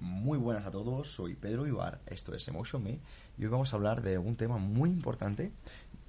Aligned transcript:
Muy 0.00 0.38
buenas 0.38 0.64
a 0.64 0.70
todos, 0.70 1.12
soy 1.12 1.34
Pedro 1.34 1.66
Ibar, 1.66 2.00
esto 2.06 2.34
es 2.34 2.48
Emotion 2.48 2.82
Me 2.82 2.98
y 3.36 3.44
hoy 3.44 3.50
vamos 3.50 3.70
a 3.70 3.76
hablar 3.76 4.00
de 4.00 4.16
un 4.16 4.34
tema 4.34 4.56
muy 4.56 4.88
importante 4.88 5.52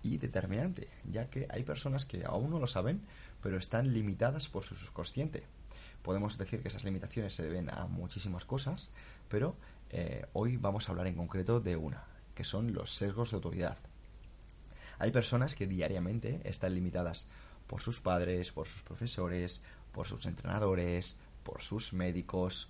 y 0.01 0.17
determinante, 0.17 0.87
ya 1.03 1.29
que 1.29 1.45
hay 1.49 1.63
personas 1.63 2.05
que 2.05 2.23
aún 2.23 2.51
no 2.51 2.59
lo 2.59 2.67
saben, 2.67 3.01
pero 3.41 3.57
están 3.57 3.93
limitadas 3.93 4.47
por 4.47 4.63
su 4.63 4.75
subconsciente. 4.75 5.43
Podemos 6.03 6.37
decir 6.37 6.61
que 6.61 6.69
esas 6.69 6.85
limitaciones 6.85 7.35
se 7.35 7.43
deben 7.43 7.69
a 7.69 7.85
muchísimas 7.87 8.45
cosas, 8.45 8.91
pero 9.27 9.57
eh, 9.89 10.25
hoy 10.31 10.55
vamos 10.55 10.87
a 10.87 10.93
hablar 10.93 11.07
en 11.07 11.15
concreto 11.15 11.59
de 11.59 11.75
una, 11.75 12.05
que 12.33 12.45
son 12.45 12.73
los 12.73 12.95
sesgos 12.95 13.31
de 13.31 13.35
autoridad. 13.35 13.77
Hay 14.99 15.11
personas 15.11 15.53
que 15.53 15.67
diariamente 15.67 16.39
están 16.45 16.75
limitadas 16.75 17.27
por 17.67 17.81
sus 17.81 17.99
padres, 17.99 18.53
por 18.53 18.67
sus 18.67 18.83
profesores, 18.83 19.61
por 19.91 20.07
sus 20.07 20.27
entrenadores, 20.27 21.17
por 21.43 21.61
sus 21.61 21.91
médicos, 21.91 22.69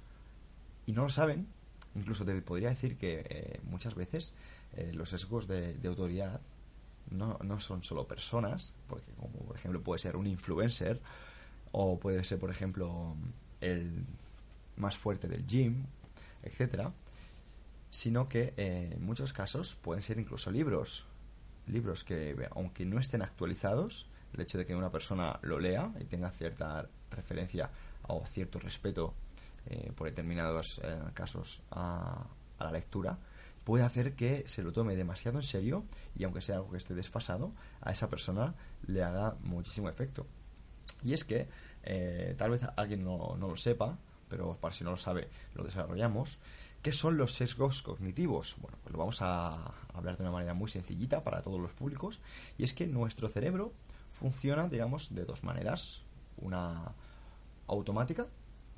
y 0.85 0.93
no 0.93 1.03
lo 1.03 1.09
saben. 1.09 1.47
Incluso 1.95 2.25
te 2.25 2.41
podría 2.41 2.69
decir 2.69 2.97
que 2.97 3.25
eh, 3.29 3.59
muchas 3.63 3.95
veces 3.95 4.33
eh, 4.73 4.91
los 4.93 5.09
sesgos 5.09 5.47
de, 5.47 5.75
autoridad 5.85 6.39
no, 7.09 7.37
no, 7.43 7.59
son 7.59 7.83
solo 7.83 8.07
personas, 8.07 8.75
porque 8.87 9.11
como 9.13 9.33
por 9.45 9.55
ejemplo 9.55 9.81
puede 9.81 9.99
ser 9.99 10.15
un 10.15 10.27
influencer, 10.27 11.01
o 11.71 11.99
puede 11.99 12.23
ser 12.23 12.39
por 12.39 12.49
ejemplo 12.49 13.15
el 13.59 14.05
más 14.77 14.97
fuerte 14.97 15.27
del 15.27 15.45
gym, 15.45 15.85
etcétera, 16.43 16.93
sino 17.89 18.27
que 18.27 18.53
eh, 18.57 18.91
en 18.93 19.05
muchos 19.05 19.33
casos 19.33 19.75
pueden 19.75 20.01
ser 20.01 20.17
incluso 20.17 20.51
libros, 20.51 21.05
libros 21.67 22.03
que 22.03 22.35
aunque 22.51 22.85
no 22.85 22.99
estén 22.99 23.21
actualizados, 23.21 24.07
el 24.33 24.41
hecho 24.41 24.57
de 24.57 24.65
que 24.65 24.75
una 24.75 24.91
persona 24.91 25.39
lo 25.41 25.59
lea 25.59 25.91
y 25.99 26.05
tenga 26.05 26.31
cierta 26.31 26.87
referencia 27.11 27.69
o 28.07 28.25
cierto 28.25 28.59
respeto 28.59 29.13
eh, 29.67 29.91
por 29.95 30.07
determinados 30.07 30.79
eh, 30.83 30.99
casos 31.13 31.61
a, 31.71 32.27
a, 32.57 32.63
la 32.63 32.71
lectura, 32.71 33.19
puede 33.63 33.83
hacer 33.83 34.15
que 34.15 34.43
se 34.47 34.63
lo 34.63 34.71
tome 34.71 34.95
demasiado 34.95 35.37
en 35.37 35.43
serio 35.43 35.85
y 36.15 36.23
aunque 36.23 36.41
sea 36.41 36.55
algo 36.57 36.71
que 36.71 36.77
esté 36.77 36.95
desfasado, 36.95 37.51
a 37.81 37.91
esa 37.91 38.09
persona 38.09 38.55
le 38.87 39.03
haga 39.03 39.35
muchísimo 39.43 39.89
efecto. 39.89 40.25
Y 41.03 41.13
es 41.13 41.23
que, 41.23 41.47
eh, 41.83 42.35
tal 42.37 42.51
vez 42.51 42.61
alguien 42.75 43.03
no, 43.03 43.35
no, 43.37 43.47
lo 43.47 43.57
sepa, 43.57 43.97
pero 44.29 44.57
para 44.57 44.73
si 44.73 44.83
no 44.83 44.91
lo 44.91 44.97
sabe, 44.97 45.29
lo 45.55 45.63
desarrollamos. 45.63 46.37
¿Qué 46.81 46.91
son 46.91 47.17
los 47.17 47.33
sesgos 47.33 47.81
cognitivos? 47.81 48.55
Bueno, 48.59 48.77
pues 48.81 48.93
lo 48.93 48.99
vamos 48.99 49.21
a 49.21 49.73
hablar 49.93 50.17
de 50.17 50.23
una 50.23 50.31
manera 50.31 50.53
muy 50.53 50.69
sencillita 50.69 51.23
para 51.23 51.41
todos 51.41 51.59
los 51.59 51.73
públicos. 51.73 52.19
Y 52.57 52.63
es 52.63 52.73
que 52.73 52.87
nuestro 52.87 53.27
cerebro 53.27 53.73
funciona, 54.09 54.67
digamos, 54.67 55.13
de 55.13 55.25
dos 55.25 55.43
maneras. 55.43 56.01
Una 56.37 56.93
automática 57.67 58.27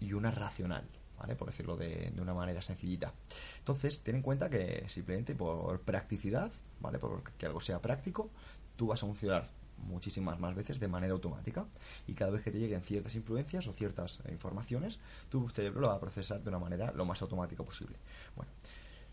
y 0.03 0.13
una 0.13 0.31
racional, 0.31 0.83
¿vale? 1.17 1.35
Por 1.35 1.47
decirlo 1.47 1.77
de, 1.77 2.13
una 2.19 2.33
manera 2.33 2.61
sencillita. 2.61 3.13
Entonces, 3.59 4.01
ten 4.03 4.17
en 4.17 4.21
cuenta 4.21 4.49
que 4.49 4.83
simplemente 4.87 5.35
por 5.35 5.81
practicidad, 5.81 6.51
¿vale? 6.79 6.99
Por 6.99 7.23
que 7.37 7.45
algo 7.45 7.59
sea 7.59 7.81
práctico, 7.81 8.29
tú 8.75 8.87
vas 8.87 9.01
a 9.03 9.05
funcionar 9.05 9.49
muchísimas 9.77 10.39
más 10.39 10.55
veces 10.55 10.79
de 10.79 10.87
manera 10.87 11.13
automática 11.13 11.65
y 12.07 12.13
cada 12.13 12.31
vez 12.31 12.41
que 12.41 12.51
te 12.51 12.59
lleguen 12.59 12.81
ciertas 12.81 13.15
influencias 13.15 13.67
o 13.67 13.73
ciertas 13.73 14.21
informaciones, 14.29 14.99
tu 15.29 15.49
cerebro 15.49 15.81
lo 15.81 15.87
va 15.87 15.95
a 15.95 15.99
procesar 15.99 16.41
de 16.41 16.49
una 16.49 16.59
manera 16.59 16.91
lo 16.93 17.05
más 17.05 17.21
automática 17.21 17.63
posible. 17.63 17.97
Bueno, 18.35 18.51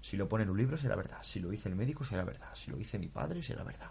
si 0.00 0.16
lo 0.16 0.28
pone 0.28 0.44
en 0.44 0.50
un 0.50 0.56
libro 0.56 0.76
será 0.76 0.96
verdad, 0.96 1.18
si 1.22 1.40
lo 1.40 1.50
dice 1.50 1.68
el 1.68 1.76
médico 1.76 2.04
será 2.04 2.24
verdad, 2.24 2.50
si 2.54 2.70
lo 2.70 2.76
dice 2.76 2.98
mi 2.98 3.08
padre 3.08 3.42
será 3.42 3.64
verdad. 3.64 3.90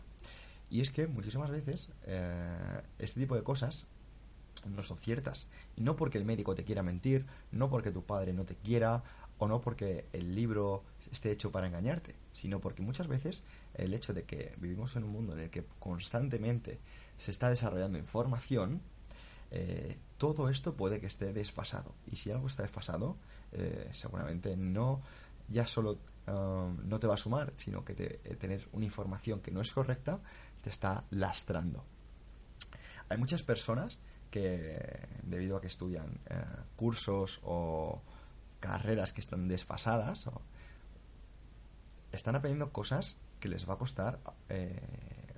Y 0.69 0.81
es 0.81 0.91
que 0.91 1.07
muchísimas 1.07 1.50
veces 1.50 1.90
eh, 2.03 2.81
este 3.00 3.19
tipo 3.19 3.35
de 3.35 3.44
cosas 3.44 3.88
no 4.68 4.84
son 4.84 4.97
ciertas. 4.97 5.47
Y 5.75 5.81
no 5.81 5.96
porque 5.96 6.18
el 6.18 6.25
médico 6.25 6.56
te 6.56 6.64
quiera 6.64 6.84
mentir, 6.84 7.25
no 7.52 7.70
porque 7.70 7.92
tu 7.92 8.03
padre 8.03 8.34
no 8.34 8.46
te 8.46 8.56
quiera, 8.56 9.03
o 9.38 9.47
no 9.47 9.62
porque 9.62 10.06
el 10.12 10.36
libro 10.36 10.84
esté 11.12 11.31
hecho 11.31 11.52
para 11.52 11.68
engañarte, 11.68 12.16
sino 12.34 12.59
porque 12.59 12.81
muchas 12.81 13.08
veces 13.08 13.44
el 13.74 13.94
hecho 13.94 14.14
de 14.14 14.24
que 14.24 14.53
vivimos 14.58 14.96
en 14.97 15.06
un 15.06 15.12
mundo 15.12 15.34
en 15.34 15.40
el 15.40 15.50
que 15.50 15.66
constantemente 15.80 16.80
se 17.18 17.31
está 17.31 17.50
desarrollando 17.50 17.97
información, 17.97 18.81
eh, 19.52 19.97
todo 20.18 20.50
esto 20.50 20.76
puede 20.76 21.00
que 21.00 21.08
esté 21.08 21.31
desfasado. 21.31 21.96
Y 22.12 22.18
si 22.18 22.31
algo 22.31 22.47
está 22.47 22.64
desfasado, 22.64 23.18
eh, 23.53 23.88
seguramente 23.91 24.58
no 24.58 25.02
ya 25.47 25.66
solo 25.66 25.97
um, 26.28 26.78
no 26.88 27.00
te 27.00 27.08
va 27.08 27.16
a 27.16 27.18
sumar, 27.18 27.53
sino 27.56 27.84
que 27.84 27.94
eh, 27.97 28.36
tener 28.36 28.68
una 28.72 28.86
información 28.86 29.40
que 29.40 29.52
no 29.52 29.62
es 29.62 29.72
correcta 29.74 30.20
te 30.62 30.70
está 30.70 31.06
lastrando. 31.09 31.84
Hay 33.08 33.18
muchas 33.18 33.41
personas 33.41 34.02
que, 34.29 35.07
debido 35.23 35.57
a 35.57 35.62
que 35.62 35.67
estudian 35.67 36.19
eh, 36.29 36.35
cursos 36.75 37.40
o 37.44 38.01
carreras 38.59 39.13
que 39.13 39.22
están 39.22 39.47
desfasadas, 39.47 40.29
están 42.12 42.35
aprendiendo 42.35 42.72
cosas 42.72 43.17
que 43.40 43.47
les 43.47 43.67
va 43.67 43.75
a 43.75 43.78
costar 43.78 44.19
eh, 44.50 44.79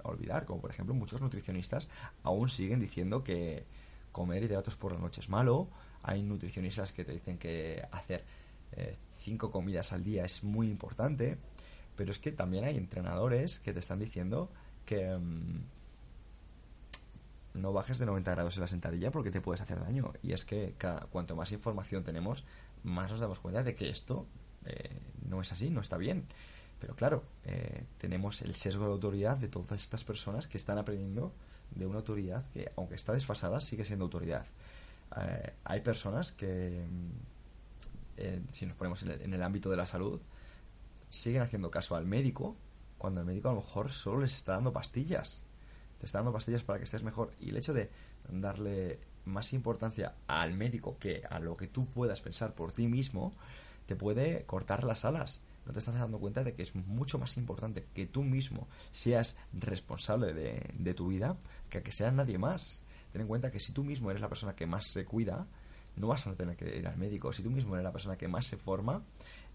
olvidar, 0.03 0.45
como 0.45 0.61
por 0.61 0.71
ejemplo 0.71 0.95
muchos 0.95 1.21
nutricionistas 1.21 1.87
aún 2.23 2.49
siguen 2.49 2.79
diciendo 2.79 3.23
que 3.23 3.65
comer 4.11 4.43
hidratos 4.43 4.75
por 4.75 4.91
la 4.91 4.99
noche 4.99 5.21
es 5.21 5.29
malo, 5.29 5.69
hay 6.03 6.23
nutricionistas 6.23 6.91
que 6.91 7.05
te 7.05 7.13
dicen 7.13 7.37
que 7.37 7.85
hacer 7.91 8.25
eh, 8.73 8.97
cinco 9.23 9.51
comidas 9.51 9.93
al 9.93 10.03
día 10.03 10.25
es 10.25 10.43
muy 10.43 10.67
importante, 10.67 11.37
pero 11.95 12.11
es 12.11 12.19
que 12.19 12.31
también 12.31 12.65
hay 12.65 12.77
entrenadores 12.77 13.59
que 13.59 13.73
te 13.73 13.79
están 13.79 13.99
diciendo 13.99 14.49
que 14.85 15.13
um, 15.13 15.61
no 17.53 17.73
bajes 17.73 17.97
de 17.99 18.05
90 18.05 18.31
grados 18.31 18.55
en 18.55 18.61
la 18.61 18.67
sentadilla 18.67 19.11
porque 19.11 19.31
te 19.31 19.41
puedes 19.41 19.61
hacer 19.61 19.79
daño. 19.79 20.13
Y 20.21 20.33
es 20.33 20.45
que 20.45 20.75
cada, 20.77 21.01
cuanto 21.07 21.35
más 21.35 21.51
información 21.51 22.03
tenemos, 22.03 22.45
más 22.83 23.09
nos 23.09 23.19
damos 23.19 23.39
cuenta 23.39 23.63
de 23.63 23.75
que 23.75 23.89
esto 23.89 24.25
eh, 24.65 24.99
no 25.27 25.41
es 25.41 25.51
así, 25.51 25.69
no 25.69 25.81
está 25.81 25.97
bien. 25.97 26.27
Pero 26.81 26.95
claro, 26.95 27.23
eh, 27.45 27.85
tenemos 27.99 28.41
el 28.41 28.55
sesgo 28.55 28.85
de 28.85 28.93
autoridad 28.93 29.37
de 29.37 29.47
todas 29.47 29.79
estas 29.81 30.03
personas 30.03 30.47
que 30.47 30.57
están 30.57 30.79
aprendiendo 30.79 31.31
de 31.69 31.85
una 31.85 31.99
autoridad 31.99 32.43
que, 32.51 32.71
aunque 32.75 32.95
está 32.95 33.13
desfasada, 33.13 33.61
sigue 33.61 33.85
siendo 33.85 34.05
autoridad. 34.05 34.45
Eh, 35.15 35.53
hay 35.63 35.81
personas 35.81 36.31
que, 36.31 36.83
eh, 38.17 38.41
si 38.49 38.65
nos 38.65 38.75
ponemos 38.75 39.03
en 39.03 39.11
el, 39.11 39.21
en 39.21 39.33
el 39.33 39.43
ámbito 39.43 39.69
de 39.69 39.77
la 39.77 39.85
salud, 39.85 40.19
siguen 41.09 41.43
haciendo 41.43 41.69
caso 41.69 41.95
al 41.95 42.05
médico 42.05 42.55
cuando 42.97 43.21
el 43.21 43.27
médico 43.27 43.49
a 43.49 43.53
lo 43.53 43.61
mejor 43.61 43.91
solo 43.91 44.21
les 44.21 44.35
está 44.35 44.53
dando 44.53 44.73
pastillas. 44.73 45.43
Te 46.01 46.07
está 46.07 46.17
dando 46.17 46.33
pastillas 46.33 46.63
para 46.63 46.79
que 46.79 46.85
estés 46.85 47.03
mejor. 47.03 47.31
Y 47.39 47.49
el 47.49 47.57
hecho 47.57 47.75
de 47.75 47.91
darle 48.27 48.99
más 49.25 49.53
importancia 49.53 50.15
al 50.25 50.51
médico 50.55 50.97
que 50.97 51.21
a 51.29 51.37
lo 51.37 51.55
que 51.55 51.67
tú 51.67 51.85
puedas 51.85 52.21
pensar 52.21 52.55
por 52.55 52.71
ti 52.71 52.87
mismo, 52.87 53.35
te 53.85 53.95
puede 53.95 54.43
cortar 54.45 54.83
las 54.83 55.05
alas. 55.05 55.43
No 55.67 55.73
te 55.73 55.77
estás 55.77 55.93
dando 55.93 56.19
cuenta 56.19 56.43
de 56.43 56.55
que 56.55 56.63
es 56.63 56.73
mucho 56.73 57.19
más 57.19 57.37
importante 57.37 57.85
que 57.93 58.07
tú 58.07 58.23
mismo 58.23 58.67
seas 58.91 59.37
responsable 59.53 60.33
de, 60.33 60.93
tu 60.95 61.09
vida 61.09 61.37
que 61.69 61.83
que 61.83 61.91
sea 61.91 62.11
nadie 62.11 62.39
más. 62.39 62.81
Ten 63.11 63.21
en 63.21 63.27
cuenta 63.27 63.51
que 63.51 63.59
si 63.59 63.71
tú 63.71 63.83
mismo 63.83 64.09
eres 64.09 64.21
la 64.21 64.27
persona 64.29 64.55
que 64.55 64.65
más 64.65 64.87
se 64.87 65.05
cuida, 65.05 65.45
no 65.97 66.07
vas 66.07 66.25
a 66.25 66.33
tener 66.33 66.57
que 66.57 66.79
ir 66.79 66.87
al 66.87 66.97
médico. 66.97 67.31
Si 67.31 67.43
tú 67.43 67.51
mismo 67.51 67.75
eres 67.75 67.83
la 67.83 67.91
persona 67.91 68.17
que 68.17 68.27
más 68.27 68.47
se 68.47 68.57
forma, 68.57 69.03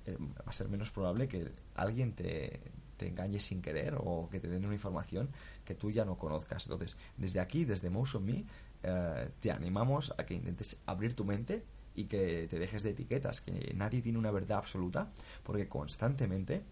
eh, 0.06 0.16
va 0.16 0.44
a 0.46 0.52
ser 0.52 0.68
menos 0.68 0.92
probable 0.92 1.26
que 1.26 1.50
alguien 1.74 2.12
te, 2.12 2.60
te 2.96 3.08
engañe 3.08 3.40
sin 3.40 3.62
querer 3.62 3.96
o 3.98 4.28
que 4.30 4.40
te 4.40 4.48
den 4.48 4.64
una 4.64 4.74
información 4.74 5.28
que 5.64 5.74
tú 5.74 5.90
ya 5.90 6.04
no 6.04 6.16
conozcas. 6.16 6.66
Entonces, 6.66 6.96
desde 7.16 7.40
aquí, 7.40 7.64
desde 7.64 7.90
Motion 7.90 8.24
Me, 8.24 8.44
eh, 8.82 9.30
te 9.40 9.50
animamos 9.50 10.14
a 10.16 10.24
que 10.24 10.34
intentes 10.34 10.78
abrir 10.86 11.14
tu 11.14 11.24
mente 11.24 11.64
y 11.94 12.04
que 12.04 12.46
te 12.48 12.58
dejes 12.58 12.82
de 12.82 12.90
etiquetas, 12.90 13.40
que 13.40 13.72
nadie 13.74 14.02
tiene 14.02 14.18
una 14.18 14.30
verdad 14.30 14.58
absoluta, 14.58 15.10
porque 15.42 15.66
constantemente 15.66 16.62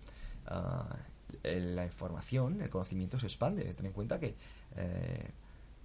uh, 0.50 0.94
la 1.42 1.84
información, 1.84 2.60
el 2.60 2.68
conocimiento 2.68 3.18
se 3.18 3.26
expande. 3.26 3.64
Ten 3.74 3.86
en 3.86 3.92
cuenta 3.92 4.20
que 4.20 4.36
eh, 4.76 5.30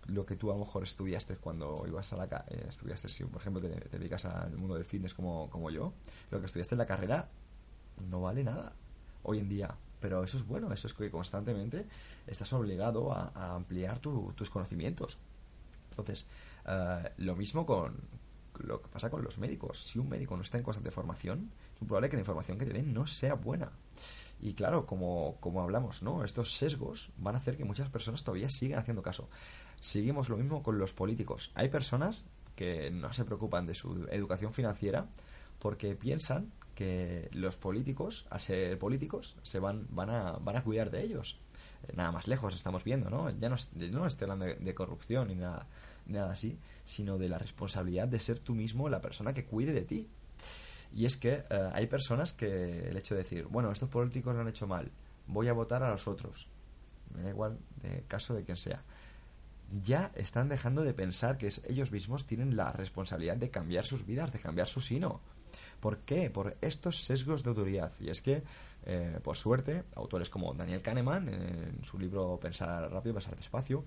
lo 0.07 0.25
que 0.25 0.35
tú 0.35 0.51
a 0.51 0.53
lo 0.53 0.59
mejor 0.59 0.83
estudiaste 0.83 1.37
cuando 1.37 1.83
ibas 1.87 2.11
a 2.13 2.17
la 2.17 2.45
eh, 2.49 2.65
estudiaste 2.69 3.09
si 3.09 3.23
por 3.23 3.41
ejemplo 3.41 3.61
te, 3.61 3.69
te, 3.69 3.97
dedicas 3.97 4.25
al 4.25 4.57
mundo 4.57 4.75
del 4.75 4.85
fitness 4.85 5.13
como, 5.13 5.49
como 5.49 5.69
yo, 5.69 5.93
lo 6.31 6.39
que 6.39 6.45
estudiaste 6.45 6.75
en 6.75 6.79
la 6.79 6.85
carrera 6.85 7.29
no 8.09 8.21
vale 8.21 8.43
nada 8.43 8.73
hoy 9.23 9.39
en 9.39 9.49
día. 9.49 9.75
Pero 9.99 10.23
eso 10.23 10.37
es 10.37 10.45
bueno, 10.45 10.71
eso 10.71 10.87
es 10.87 10.93
que 10.93 11.09
constantemente 11.11 11.85
estás 12.25 12.51
obligado 12.53 13.11
a, 13.11 13.55
ampliar 13.55 13.99
tu, 13.99 14.33
tus 14.33 14.49
conocimientos. 14.49 15.17
Entonces, 15.91 16.27
uh, 16.65 17.07
lo 17.17 17.35
mismo 17.35 17.65
con, 17.65 17.97
lo 18.59 18.81
que 18.81 18.89
pasa 18.89 19.09
con 19.09 19.23
los 19.23 19.37
médicos. 19.37 19.83
Si 19.83 19.99
un 19.99 20.09
médico 20.09 20.35
no 20.35 20.43
está 20.43 20.57
en 20.57 20.63
constante 20.63 20.91
formación, 20.91 21.51
es 21.73 21.87
probable 21.87 22.09
que 22.09 22.17
la 22.17 22.21
información 22.21 22.57
que 22.57 22.65
te 22.65 22.73
den 22.73 22.93
no 22.93 23.07
sea 23.07 23.35
buena. 23.35 23.71
Y 24.41 24.53
claro, 24.53 24.85
como, 24.85 25.37
como 25.39 25.61
hablamos, 25.61 26.01
¿no? 26.01 26.23
Estos 26.23 26.53
sesgos 26.53 27.11
van 27.17 27.35
a 27.35 27.39
hacer 27.39 27.57
que 27.57 27.65
muchas 27.65 27.89
personas 27.89 28.23
todavía 28.23 28.49
sigan 28.49 28.79
haciendo 28.79 29.01
caso. 29.01 29.29
Seguimos 29.81 30.29
lo 30.29 30.37
mismo 30.37 30.63
con 30.63 30.79
los 30.79 30.93
políticos. 30.93 31.51
Hay 31.55 31.69
personas 31.69 32.25
que 32.55 32.91
no 32.91 33.11
se 33.13 33.25
preocupan 33.25 33.65
de 33.65 33.73
su 33.73 34.07
educación 34.11 34.53
financiera 34.53 35.07
porque 35.59 35.95
piensan 35.95 36.51
que 36.79 37.27
los 37.33 37.57
políticos, 37.57 38.25
al 38.29 38.39
ser 38.39 38.79
políticos, 38.79 39.35
se 39.43 39.59
van, 39.59 39.85
van, 39.89 40.09
a, 40.09 40.31
van 40.37 40.55
a 40.55 40.63
cuidar 40.63 40.91
de 40.91 41.03
ellos. 41.03 41.37
Eh, 41.83 41.91
nada 41.97 42.13
más 42.13 42.29
lejos 42.29 42.55
estamos 42.55 42.85
viendo, 42.85 43.09
¿no? 43.09 43.29
Ya 43.31 43.49
no, 43.49 43.57
no 43.91 44.07
estoy 44.07 44.29
hablando 44.29 44.45
de, 44.45 44.73
corrupción 44.73 45.27
ni 45.27 45.35
nada, 45.35 45.67
nada 46.05 46.31
así, 46.31 46.57
sino 46.85 47.17
de 47.17 47.27
la 47.27 47.37
responsabilidad 47.37 48.07
de 48.07 48.17
ser 48.17 48.39
tú 48.39 48.55
mismo 48.55 48.87
la 48.87 49.01
persona 49.01 49.33
que 49.33 49.43
cuide 49.43 49.73
de 49.73 49.81
ti. 49.81 50.07
Y 50.95 51.05
es 51.05 51.17
que 51.17 51.43
eh, 51.49 51.69
hay 51.73 51.87
personas 51.87 52.31
que 52.31 52.87
el 52.87 52.95
hecho 52.95 53.13
de 53.13 53.23
decir, 53.23 53.43
bueno, 53.47 53.73
estos 53.73 53.89
políticos 53.89 54.33
lo 54.33 54.39
han 54.39 54.47
hecho 54.47 54.65
mal, 54.65 54.89
voy 55.27 55.49
a 55.49 55.53
votar 55.53 55.83
a 55.83 55.91
los 55.91 56.07
otros, 56.07 56.47
me 57.13 57.23
da 57.23 57.29
igual, 57.29 57.59
de 57.83 58.03
caso 58.07 58.33
de 58.33 58.45
quien 58.45 58.55
sea, 58.55 58.85
ya 59.83 60.13
están 60.15 60.47
dejando 60.47 60.83
de 60.83 60.93
pensar 60.93 61.37
que 61.37 61.51
ellos 61.67 61.91
mismos 61.91 62.25
tienen 62.25 62.55
la 62.55 62.71
responsabilidad 62.71 63.35
de 63.35 63.49
cambiar 63.49 63.85
sus 63.85 64.05
vidas, 64.05 64.31
de 64.31 64.39
cambiar 64.39 64.69
su 64.69 64.79
sino. 64.79 65.19
¿Por 65.79 65.99
qué? 65.99 66.29
Por 66.29 66.57
estos 66.61 67.03
sesgos 67.03 67.43
de 67.43 67.49
autoridad. 67.49 67.91
Y 67.99 68.09
es 68.09 68.21
que, 68.21 68.43
eh, 68.85 69.19
por 69.23 69.37
suerte, 69.37 69.83
autores 69.95 70.29
como 70.29 70.53
Daniel 70.53 70.81
Kahneman, 70.81 71.27
en 71.29 71.83
su 71.83 71.99
libro 71.99 72.39
Pensar 72.39 72.91
rápido, 72.91 73.15
pensar 73.15 73.35
despacio, 73.35 73.85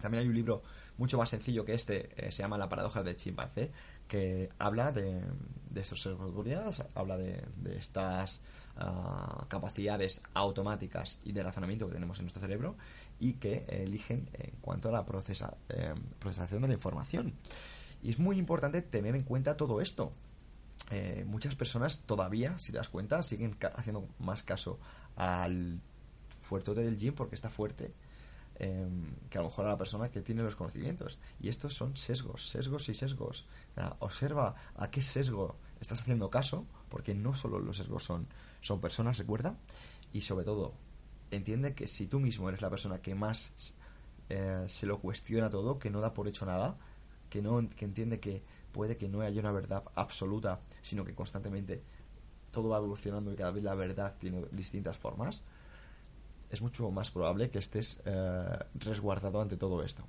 también 0.00 0.22
hay 0.22 0.28
un 0.28 0.34
libro 0.34 0.62
mucho 0.98 1.18
más 1.18 1.30
sencillo 1.30 1.64
que 1.64 1.74
este, 1.74 2.08
eh, 2.16 2.30
se 2.30 2.42
llama 2.42 2.58
La 2.58 2.68
paradoja 2.68 3.02
del 3.02 3.16
chimpancé, 3.16 3.70
que 4.08 4.50
habla 4.58 4.92
de, 4.92 5.20
estos 5.74 6.02
sesgos 6.02 6.20
de 6.20 6.26
autoridad, 6.26 6.88
habla 6.94 7.16
de, 7.16 7.44
estas 7.76 8.40
ah, 8.76 9.44
capacidades 9.48 10.22
automáticas 10.34 11.20
y 11.24 11.32
de 11.32 11.42
razonamiento 11.42 11.86
que 11.86 11.94
tenemos 11.94 12.18
en 12.18 12.24
nuestro 12.24 12.40
cerebro 12.40 12.76
y 13.18 13.34
que 13.34 13.64
eligen 13.68 14.28
en 14.34 14.52
cuanto 14.60 14.88
a 14.88 14.92
la 14.92 15.04
procesa, 15.04 15.56
eh, 15.68 15.94
procesación 16.18 16.62
de 16.62 16.68
la 16.68 16.74
información. 16.74 17.34
Y 18.02 18.10
es 18.10 18.18
muy 18.18 18.38
importante 18.38 18.82
tener 18.82 19.16
en 19.16 19.22
cuenta 19.22 19.56
todo 19.56 19.80
esto. 19.80 20.12
Eh, 20.90 21.24
muchas 21.26 21.56
personas 21.56 22.00
todavía, 22.00 22.58
si 22.58 22.72
te 22.72 22.78
das 22.78 22.88
cuenta, 22.88 23.22
siguen 23.22 23.56
haciendo 23.74 24.08
más 24.18 24.42
caso 24.42 24.78
al 25.16 25.80
fuerte 26.28 26.74
del 26.74 26.96
gym 26.96 27.14
porque 27.14 27.34
está 27.34 27.50
fuerte 27.50 27.92
em, 28.58 29.14
que 29.28 29.38
a 29.38 29.40
lo 29.40 29.48
mejor 29.48 29.66
a 29.66 29.70
la 29.70 29.76
persona 29.76 30.10
que 30.10 30.22
tiene 30.22 30.42
los 30.42 30.56
conocimientos. 30.56 31.18
Y 31.40 31.48
estos 31.48 31.74
son 31.74 31.96
sesgos, 31.96 32.48
sesgos 32.48 32.88
y 32.88 32.94
sesgos. 32.94 33.46
observa 33.98 34.54
a 34.76 34.90
qué 34.90 35.02
sesgo 35.02 35.56
estás 35.80 36.02
haciendo 36.02 36.30
caso, 36.30 36.66
porque 36.88 37.14
no 37.14 37.34
solo 37.34 37.58
los 37.58 37.78
sesgos 37.78 38.04
son, 38.04 38.28
son 38.60 38.80
personas, 38.80 39.18
recuerda, 39.18 39.56
y 40.12 40.22
sobre 40.22 40.44
todo, 40.44 40.74
entiende 41.30 41.74
que 41.74 41.86
si 41.88 42.06
tú 42.06 42.20
mismo 42.20 42.48
eres 42.48 42.62
la 42.62 42.70
persona 42.70 43.02
que 43.02 43.14
más 43.14 43.74
eh, 44.28 44.64
se 44.68 44.86
lo 44.86 45.00
cuestiona 45.00 45.50
todo, 45.50 45.78
que 45.78 45.90
no 45.90 46.00
da 46.00 46.14
por 46.14 46.28
hecho 46.28 46.46
nada, 46.46 46.76
que 47.28 47.42
no 47.42 47.68
que 47.70 47.84
entiende 47.84 48.20
que 48.20 48.42
puede 48.76 48.96
que 48.96 49.08
no 49.08 49.22
haya 49.22 49.40
una 49.40 49.50
verdad 49.50 49.82
absoluta, 49.96 50.60
sino 50.82 51.04
que 51.04 51.14
constantemente 51.14 51.82
todo 52.52 52.68
va 52.68 52.78
evolucionando 52.78 53.32
y 53.32 53.36
cada 53.36 53.50
vez 53.50 53.64
la 53.64 53.74
verdad 53.74 54.14
tiene 54.20 54.44
distintas 54.52 54.96
formas, 54.96 55.42
es 56.50 56.62
mucho 56.62 56.90
más 56.92 57.10
probable 57.10 57.50
que 57.50 57.58
estés 57.58 58.00
eh, 58.04 58.58
resguardado 58.74 59.40
ante 59.40 59.56
todo 59.56 59.82
esto. 59.82 60.04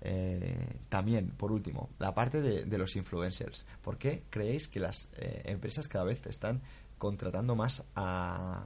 Eh, 0.00 0.78
también, 0.88 1.30
por 1.30 1.52
último, 1.52 1.90
la 1.98 2.14
parte 2.14 2.40
de, 2.40 2.78
los 2.78 2.96
influencers. 2.96 3.66
¿Por 3.82 3.98
qué 3.98 4.22
creéis 4.30 4.68
que 4.68 4.80
las 4.80 5.08
empresas 5.44 5.88
cada 5.88 6.04
vez 6.04 6.24
están 6.26 6.62
contratando 6.98 7.54
más 7.54 7.84
a 7.94 8.64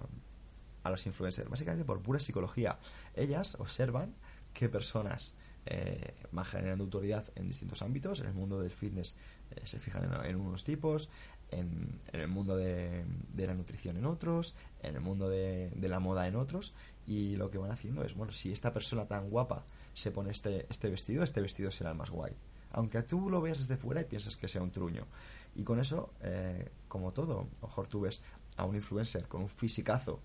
a 0.83 0.91
los 0.91 1.07
influencers, 1.07 1.49
básicamente 1.49 1.85
por 1.85 2.01
pura 2.01 2.21
psicología. 2.21 2.79
Ellas 3.15 3.57
observan 3.59 4.15
qué 4.55 4.69
personas 4.69 5.35
eh, 5.71 6.15
van 6.33 6.47
generando 6.47 6.85
autoridad 6.85 7.27
en 7.35 7.49
distintos 7.49 7.83
ámbitos. 7.83 8.21
En 8.21 8.29
el 8.29 8.33
mundo 8.33 8.59
del 8.59 8.71
fitness 8.71 9.17
eh, 9.51 9.61
se 9.65 9.79
fijan 9.79 10.11
en, 10.25 10.37
unos 10.37 10.65
tipos, 10.65 11.11
en, 11.51 12.01
el 12.13 12.27
mundo 12.27 12.57
de, 12.57 13.05
la 13.37 13.53
nutrición 13.53 13.99
en 13.99 14.07
otros, 14.07 14.55
en 14.83 14.95
el 14.95 15.03
mundo 15.03 15.29
de, 15.29 15.71
la 15.79 16.01
moda 16.01 16.27
en 16.27 16.37
otros. 16.37 16.73
Y 17.07 17.37
lo 17.37 17.51
que 17.51 17.59
van 17.59 17.71
haciendo 17.71 18.03
es, 18.03 18.15
bueno, 18.15 18.33
si 18.33 18.51
esta 18.51 18.73
persona 18.73 19.07
tan 19.07 19.29
guapa 19.29 19.67
se 19.93 20.11
pone 20.11 20.31
este, 20.31 20.67
este 20.71 20.89
vestido, 20.89 21.23
este 21.23 21.43
vestido 21.43 21.71
será 21.71 21.91
el 21.91 21.97
más 21.97 22.11
guay. 22.11 22.33
Aunque 22.71 23.03
tú 23.03 23.29
lo 23.29 23.43
veas 23.43 23.59
desde 23.59 23.77
fuera 23.77 24.01
y 24.01 24.05
piensas 24.05 24.37
que 24.37 24.49
sea 24.49 24.63
un 24.63 24.71
truño. 24.71 25.07
Y 25.55 25.65
con 25.65 25.81
eso, 25.81 26.15
eh, 26.23 26.71
como 26.89 27.13
todo, 27.13 27.49
mejor 27.61 27.89
tú 27.89 28.01
ves 28.01 28.23
a 28.57 28.65
un 28.65 28.75
influencer 28.75 29.29
con 29.29 29.43
un 29.43 29.49
fisicazo 29.51 30.21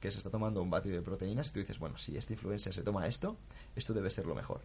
que 0.00 0.10
se 0.10 0.18
está 0.18 0.30
tomando 0.30 0.62
un 0.62 0.70
batido 0.70 0.96
de 0.96 1.02
proteínas 1.02 1.48
y 1.48 1.52
tú 1.52 1.60
dices, 1.60 1.78
bueno, 1.78 1.98
si 1.98 2.16
este 2.16 2.34
influencer 2.34 2.72
se 2.72 2.82
toma 2.82 3.06
esto, 3.06 3.36
esto 3.74 3.92
debe 3.92 4.10
ser 4.10 4.26
lo 4.26 4.34
mejor. 4.34 4.62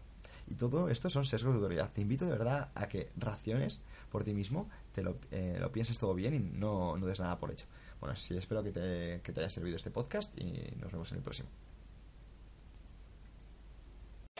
Y 0.48 0.54
todo 0.54 0.88
esto 0.88 1.08
son 1.10 1.24
sesgos 1.24 1.54
de 1.54 1.58
autoridad. 1.58 1.90
Te 1.92 2.00
invito 2.00 2.24
de 2.24 2.32
verdad 2.32 2.70
a 2.74 2.88
que 2.88 3.10
raciones 3.16 3.80
por 4.10 4.24
ti 4.24 4.34
mismo, 4.34 4.68
te 4.92 5.02
lo, 5.02 5.16
eh, 5.30 5.56
lo 5.58 5.72
pienses 5.72 5.98
todo 5.98 6.14
bien 6.14 6.34
y 6.34 6.38
no, 6.38 6.96
no 6.96 7.06
des 7.06 7.20
nada 7.20 7.38
por 7.38 7.50
hecho. 7.50 7.66
Bueno, 8.00 8.16
sí, 8.16 8.36
espero 8.36 8.62
que 8.62 8.72
te, 8.72 9.20
que 9.22 9.32
te 9.32 9.40
haya 9.40 9.50
servido 9.50 9.76
este 9.76 9.90
podcast 9.90 10.38
y 10.38 10.76
nos 10.80 10.92
vemos 10.92 11.10
en 11.12 11.18
el 11.18 11.24
próximo. 11.24 11.48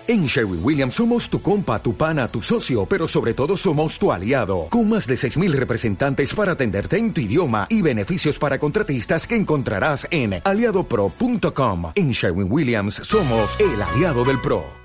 En 0.06 0.26
Sherwin 0.26 0.60
Williams 0.64 0.94
somos 0.94 1.28
tu 1.30 1.40
compa, 1.40 1.80
tu 1.80 1.94
pana, 1.94 2.26
tu 2.26 2.42
socio, 2.42 2.86
pero 2.86 3.06
sobre 3.06 3.34
todo 3.34 3.56
somos 3.56 3.98
tu 3.98 4.10
aliado, 4.10 4.66
con 4.68 4.88
más 4.88 5.06
de 5.06 5.14
6.000 5.14 5.52
representantes 5.52 6.34
para 6.34 6.52
atenderte 6.52 6.98
en 6.98 7.12
tu 7.12 7.20
idioma 7.20 7.66
y 7.70 7.82
beneficios 7.82 8.38
para 8.38 8.58
contratistas 8.58 9.26
que 9.26 9.36
encontrarás 9.36 10.08
en 10.10 10.40
aliadopro.com. 10.42 11.92
En 11.94 12.10
Sherwin 12.10 12.50
Williams 12.50 12.94
somos 12.94 13.56
el 13.60 13.80
aliado 13.80 14.24
del 14.24 14.40
PRO. 14.40 14.64